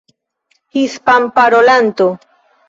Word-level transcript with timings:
hispanparolanto 0.73 2.07